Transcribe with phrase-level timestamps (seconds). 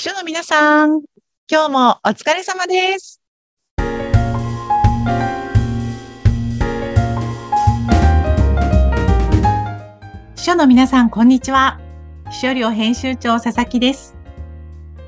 [0.00, 1.02] 秘書の皆さん、
[1.46, 3.20] 今日もお疲れ様です。
[10.36, 11.78] 秘書の皆さん、こんにちは。
[12.30, 14.16] 秘書寮編集長佐々木です。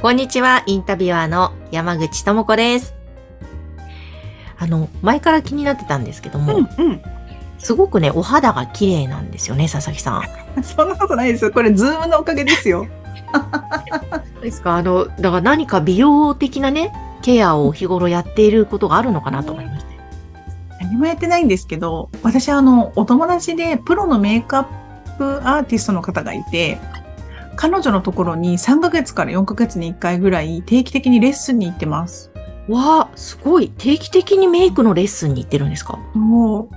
[0.03, 2.93] こんにちは、インタビュアーの山口智子です。
[4.59, 7.03] あの、前から気になってたんですけども、うん。
[7.59, 10.23] すごくね、お肌が綺麗なんですよね、佐々木さん。
[10.63, 11.51] そんなことないですよ。
[11.51, 12.87] これ、ズームのおかげですよ。
[14.43, 14.77] ですか？
[14.77, 19.93] あの、だから何か美容的なね、ケアを日頃やっていることがあるのかなと思いまして。
[20.81, 26.79] 何もやってないんですけど、私、あの、お友達でプロのメイクアップアーティストの方がいて、
[27.55, 32.33] 彼女のところに3ヶ月から4ヶ月に1回ぐらい定期的にレッスンに行ってます。
[32.69, 33.73] わあ、すごい。
[33.77, 35.99] 定期的にメイクのレッスンに行ってるんですか？
[36.15, 36.75] もう、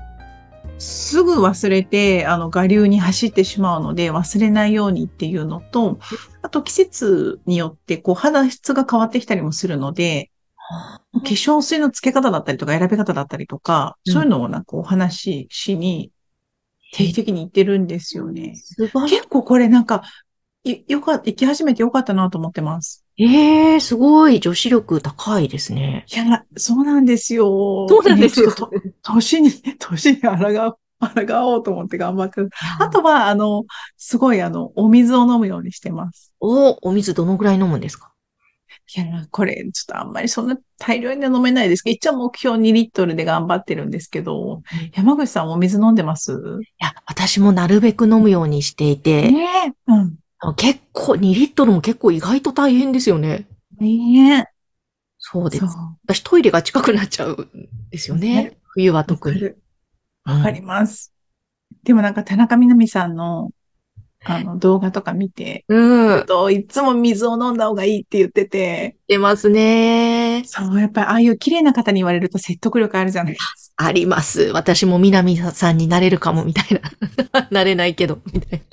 [0.78, 6.00] すぐ忘れて、あの、我流に走ってしまうので、忘れないようにっていうのと、
[6.42, 10.32] あと季節によって、こう、肌質が変わってきたりもするので、
[11.14, 16.12] 化粧水の付け方だったりとか、選び方だったりとか、うんそういうのをなんかお話ししに、
[16.94, 18.56] 定期的に行ってるんですよね。
[19.10, 20.04] 結構これなんか、
[20.64, 23.05] いよかった、行き始めてよかったなと思ってます。
[23.18, 24.42] ええすごい。
[24.42, 26.06] 女子力高いですね。
[26.14, 27.86] いや、そうなんですよ。
[27.88, 28.54] そうなんですよ
[29.04, 32.50] 年に、 年に抗う、抗おうと思って頑張ってる。
[32.80, 33.64] あとは、あの、
[33.96, 36.34] すごい、あの、お水を飲むようにしてます。
[36.42, 38.12] お、お水どのぐらい飲むんですか？
[38.98, 44.62] いや、これ、ちょっとあんまりそんな大量には飲めないですけど、一応目標2リットルで頑張ってるんですけど、
[44.94, 46.34] 山口さんお水飲んでます？
[46.34, 46.36] い
[46.84, 49.74] や、私もなるべく飲むようにしていて、ねえ。
[49.88, 50.16] うん。
[50.54, 53.48] 結構、2リットルも結構意外と大変ですよね。
[53.80, 54.48] ね
[55.18, 55.66] そうです。
[56.06, 58.44] 私トイレが近くなっちゃうんですよね。
[58.44, 59.42] ね冬はわ特に。
[60.24, 61.14] わかります。
[61.84, 63.52] でもなんか田中みな実さんの、
[64.24, 66.20] あの、動画とか見て、うん。
[66.20, 66.26] うん。
[66.26, 70.15] といつも水を飲んだ方がいいって言ってて、出ますね。
[70.44, 73.86] そう、やっぱりああいう綺麗な方に言われると説得力あるじゃないですか。
[73.86, 74.52] あります。
[74.54, 76.80] 私も南さんになれるかも、みたい
[77.34, 77.48] な。
[77.52, 78.66] なれないけど、みたいな。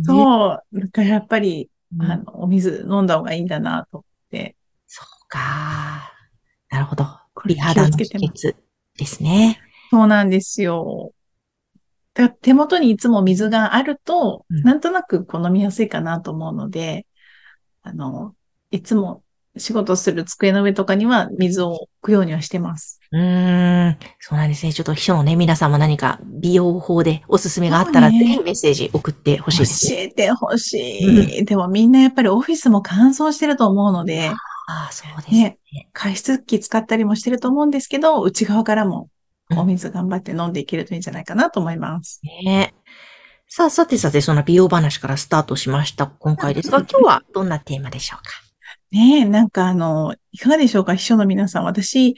[0.00, 0.04] う。
[0.04, 0.80] そう。
[0.80, 4.56] だからやっぱり、うんあの、お水飲んだ方がいいんだなと思って。
[4.86, 6.12] そうか。
[6.70, 7.04] なるほど。
[7.34, 8.54] これ美肌の秘気をつけてます訣
[8.98, 9.60] ですね。
[9.90, 11.12] そうなんですよ。
[12.14, 17.06] だ手元にいつも水があると、うんなんとなくこう飲みやすいかなと思うので、
[17.82, 18.34] あの、
[18.70, 19.22] いつも
[19.58, 23.00] 仕事する机の上とかには水を置くようにはしてます。
[23.12, 23.98] うーん。
[24.20, 24.72] そうなんですね。
[24.72, 30.02] ちょっと秘書のね、皆さんも何か美容法でおすすめがあったら、ぜひメッセージ送ってほしいです教ね。
[30.02, 30.98] えてほし
[31.38, 31.44] い。
[31.44, 34.28] でもみんなやっぱりオフィスも乾燥してると思うので、
[34.70, 35.58] ああ、そうですね。
[35.92, 39.08] 加湿器使ったりもしてると思うんですけど、内側からも
[39.50, 42.20] うんお水頑張って飲んでいけるといいんじゃないかなと思います。
[42.44, 42.74] ね
[43.50, 48.30] さあ、さてさて、その美容話からスタートしました、今回ですが、今日はどんなテーマでしょうか？
[48.90, 51.64] ねえ、なんかあの、いかがでしょうか、秘書の皆さん。
[51.64, 52.14] 私、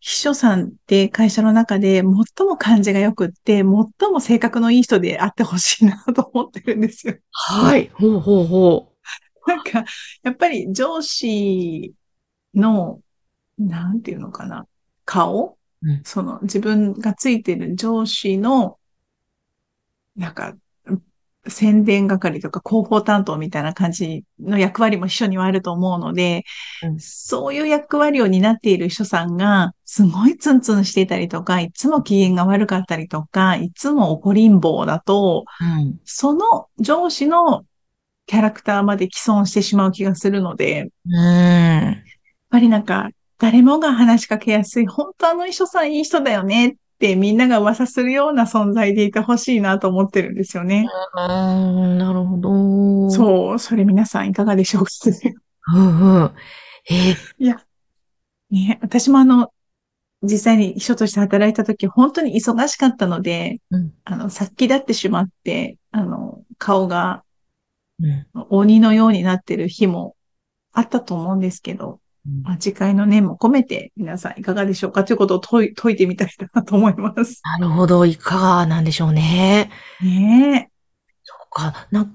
[0.00, 3.64] 秘書さんって会社の中で最も感じが良くって、最
[4.10, 7.16] も性格のいい人であってほしいなと思ってるんですよ。
[7.30, 7.90] はい。
[7.94, 8.92] ほうほうほ
[9.46, 9.84] なんか、
[10.22, 11.94] やっぱり上司
[12.54, 13.00] の、
[13.58, 14.66] なんていうのかな、
[15.04, 18.78] 顔、うんその自分がついてる上司の、
[20.16, 20.56] なんか、
[21.48, 26.44] 宣伝係とか広報担当みたいな感じの役割も秘書にはあると思うので、
[26.82, 35.64] うんそういう役割を担っている秘書さんが、すごいツンツンしていたりとか、いつも機嫌が悪かったりとか、いつも怒りん坊だと、う。
[35.64, 36.00] うん。
[36.04, 37.64] その上司の
[38.26, 42.04] キャラクターまで既存してしまう気がするので、やっうーん。
[42.50, 50.86] ぱりなんか、誰もが話しかけやすい、本当あの秘書さんいい人だよねってみんなが噂するような存在でいてほしいなと思ってるんですよね。
[51.14, 53.06] うーん、なるほど。
[53.06, 53.10] う。
[53.10, 54.90] そう、それ皆さんいかがでしょうか？
[55.74, 56.32] うんうん。
[56.90, 57.62] えーいや、
[58.50, 59.52] ね、私もあの、
[60.22, 67.22] 実際に秘書として働いた時、本当に忙しかったので、うんあの、殺気立ってしまって、あの、顔が
[68.00, 70.14] うん鬼のようになってる日も
[70.72, 72.00] あったと思うんですけど、
[72.58, 75.04] 次回の念も込めて皆さんいかがでしょうか？
[75.04, 77.40] ということを解いてみたいなと思います。
[77.58, 78.06] なるほど。
[78.06, 79.70] いかがなんでしょうね。
[80.02, 80.70] ね
[81.24, 81.86] そうか。
[81.90, 82.10] な、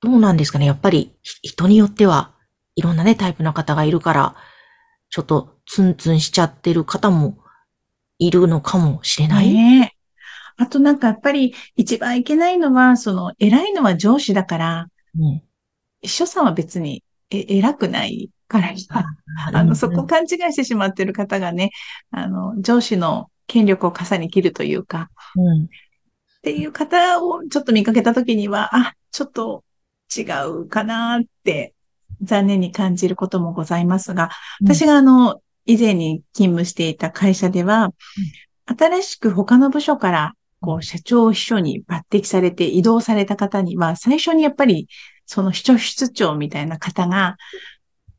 [0.00, 0.66] どうなんですかね。
[0.66, 2.32] やっぱりひ人によっては
[2.74, 4.36] いろんなね、タイプの方がいるから、
[5.10, 7.38] ちょっとツンツンしちゃってる方も
[8.18, 9.28] いるのかもしれえ。
[9.28, 9.52] ない。
[9.52, 9.96] ねえ。
[10.56, 14.86] あとなんかやっぱり一番いけないのは、その偉いのは上司だから、
[15.18, 15.42] うん。
[16.02, 18.74] 秘書さんは別にえ偉くないから、
[19.52, 21.70] あの、そこを勘違いしてしまっている方がね、
[22.10, 25.64] あの、上司の権力を傘に切るというか、うん。
[25.64, 25.68] っ
[26.42, 29.64] ていう方をちょっと見かけたときには、あ、ちょっと
[30.14, 31.74] 違うかなって
[32.22, 34.30] 残念に感じることもございますが、
[34.60, 37.92] 私があの、以前に勤務していた会社では、
[38.66, 44.88] 新しく他の部署からこう、社長秘書に抜擢されて移動された方には、最初にやっぱり、
[45.26, 47.36] その秘書室長みたいな方が、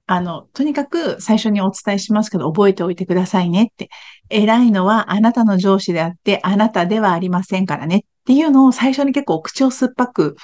[0.07, 3.89] あの、とにかく最初にお伝えしますけど、覚えておいてくださいねって。
[4.29, 10.35] 偉いのはあなたの上司であって、あなたではありませんからねっていうのを最初に結構口を酸っぱく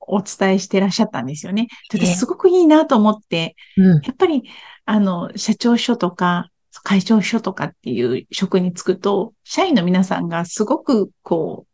[0.00, 1.66] お伝えしてらっしゃったんですよね。
[2.06, 3.56] すごくいいなと思って、
[4.04, 4.44] やっぱり、
[4.84, 6.50] あの、社長秘書とか、
[6.88, 11.66] 会長秘書とかっていう職に就くと、社員の皆さんがすごくこ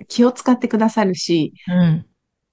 [0.00, 2.06] う、気を使ってくださるし、うん、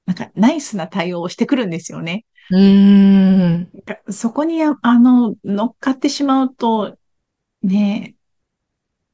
[0.05, 2.25] なんかナイスな対応をしてくるんですよね。
[2.51, 3.69] うん。
[4.09, 6.97] そこに、あの、乗っかってしまうと、
[7.63, 8.15] ね、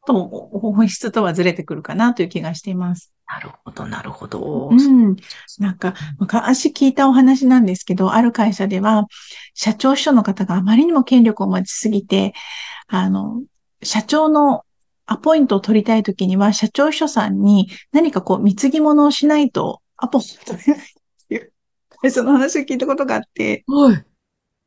[0.08, 3.14] と、本質とはずれてくるかなという気がしています。
[3.28, 4.70] なるほど、なるほど。
[4.72, 5.16] うん。
[5.58, 9.06] なんか、昔聞いたお話なんですけど、ある会社では、
[9.56, 12.34] 社長秘書の方があまりにも権力を持ちすぎて、
[12.88, 13.42] あの、
[13.82, 14.64] 社長の
[15.08, 20.88] アポイントを取りたいときには、社長秘書さんに何かこう、貢ぎ物をしないと、アポを取れないっ
[21.28, 21.54] ていう、
[22.02, 24.06] 会社の話を聞いたことがあって、はい。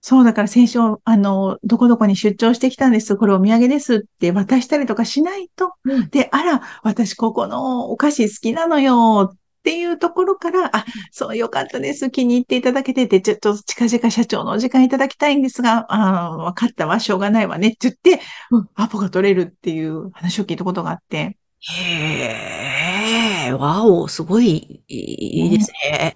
[0.00, 3.16] そう、だから先週、あの、どこどこに出張してきたんです。
[3.16, 5.72] これお土産ですって渡したりとかしないと。
[5.84, 12.10] うん、で、あら、私ここのお菓子好きなのよっていうところから、あ、そうよかったです。
[12.10, 18.22] 気に入っていただけてて、ちょっと近々社長のお時間いただきたいんですが、あわかったわ、しょうがないわねって言って、
[18.52, 21.36] うん、アポが取れるっていう話を聞いたことがあって。
[21.60, 26.14] へえ、わお、すごいいいですね。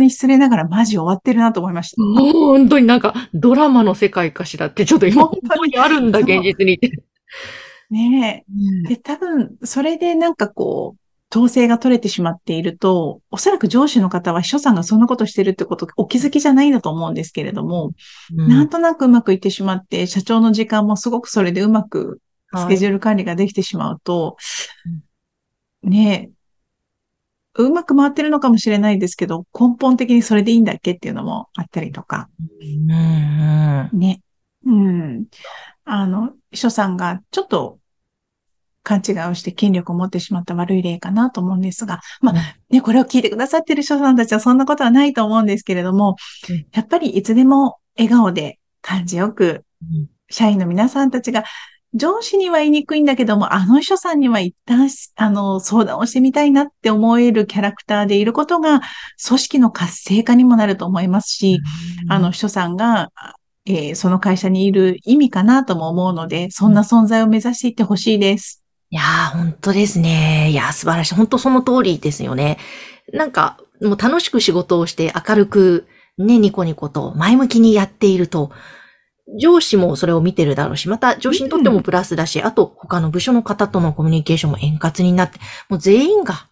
[0.00, 2.02] 当に失礼ながらマジ終わってるなと思いました。
[2.02, 6.80] 本当になんかドラマの世界かしらってちょっと今本当にあるんだ、現実に。
[7.90, 8.44] ね
[8.86, 8.88] え。
[8.88, 11.00] で、多分、それでなんかこう、
[11.36, 17.92] 統制が取れてしまっていると、おそらく上司の方は秘書さんがそんなことしてるってことお気づきじゃないんだと思うんですけれども、
[18.36, 22.20] うん、なんとなくうまくいってしまって、社長の時間もすごくそれでうまく
[22.54, 24.36] スケジュール管理ができてしまうと、
[25.82, 26.39] はい、ねえ、
[27.54, 32.28] うまく回ってるのかもしれないですけど、根本的にそれでいいんだっけっていうのもあったりとか。
[33.92, 34.22] ね。
[34.64, 35.26] うん。
[35.84, 37.78] あの、秘書さんがちょっと
[38.82, 42.34] 勘違いをして権力を持ってしまった悪い例かなと思うんですが、まあ、
[42.70, 46.16] ね、これを聞いてくださってる秘書さんたちはそんなことはないと思うんですけれども、
[46.72, 49.64] やっぱりいつでも笑顔で感じよく、
[50.30, 51.44] 社員の皆さんたちが
[51.94, 58.80] 上司には言いにくいんだけども、あの秘書さんには一旦、あの、相談をしてみたいなって思えるキャラクターでいることが、
[59.26, 61.60] 組織の活性化にもなると思いますし、
[62.08, 63.10] あの秘書さんが、
[63.66, 68.62] えー、その会社にいる意味かなとも思うので、そんな存在を目指していってほしいです。
[68.90, 70.50] いやー、本当ですね。
[70.50, 71.14] いや素晴らしい。
[71.14, 72.58] 本当その通りですよね。
[73.12, 75.86] なんか、もう楽しく仕事をして明るく、
[76.18, 78.50] ね、ニコニコと前向きにやっていると、
[79.38, 85.38] 上司もそれを見てるだろうし、また上司にとってもプラスだし、うん、あと他の部署の方とのコミュニケーションも円滑になって、
[85.68, 86.48] もう全員が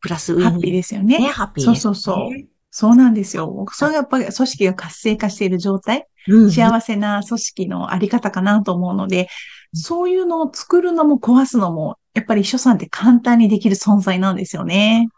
[0.00, 1.18] プラスウィンハッピーですよね。
[1.18, 2.50] ねハッピー、ね、そうそうそう。
[2.70, 3.66] そうなんですよ。
[3.72, 9.28] それがやっぱり組織が活性化している状態、うん、幸せな組織のあり方かなと思うので、
[9.72, 15.08] そういうのを作るのも壊すのも、やっぱり秘書さんって簡単にできる存在なんですよね。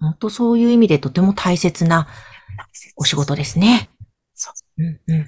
[0.00, 2.08] 本当そういう意味でとても大切な
[2.96, 3.90] お仕事ですね。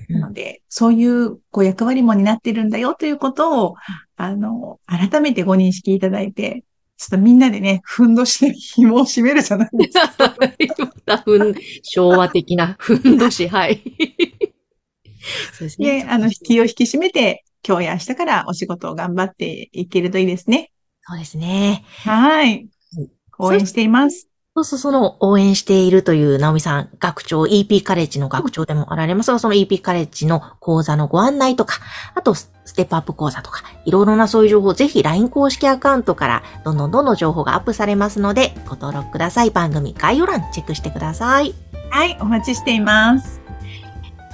[0.08, 3.74] なので、そういうこう役割も担ってるんだよということを、
[4.16, 6.64] あの、改めてご認識いただいて、
[6.96, 10.34] ちょっとみんなでね、ふんどしで紐を締めるじゃないですか。
[11.82, 13.82] 昭和的なふんどし、はい。
[15.52, 16.06] そうですね。
[16.08, 20.72] あの、気を引き締めて、今日や明日からお仕事を頑張っていけるといいですね。
[21.02, 21.84] そうですね。
[22.04, 22.68] はい。
[23.38, 24.29] 応援しています。
[24.60, 31.78] そうそう、その応援しているという直美さん、学長、EP カレッジの学長でもあられますが、その EP カレッジの講座のご案内とか、
[32.14, 39.50] あと、ステップアップ講座とか、いろいろなそういう情報、ぜひ LINE 公式アカウントからどんどんどんどん情報がアップされますので、ご登録ください。
[39.50, 41.54] 番組概要欄チェックしてください。
[41.90, 43.40] はい、お待ちしています。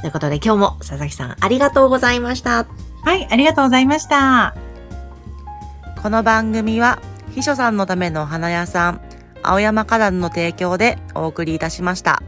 [0.01, 2.67] ということで今日も佐々木さんありがとうございました。
[3.03, 4.55] はい、ありがとうございました。
[6.03, 6.99] この番組は、
[7.35, 9.01] 秘書さんのための花屋さん、
[9.49, 12.21] 青山花壇の提供でお送りいたしました。